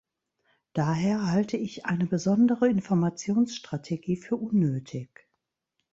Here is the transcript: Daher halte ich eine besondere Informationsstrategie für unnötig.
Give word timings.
Daher 0.73 1.27
halte 1.27 1.57
ich 1.57 1.85
eine 1.85 2.07
besondere 2.07 2.67
Informationsstrategie 2.67 4.17
für 4.17 4.35
unnötig. 4.35 5.29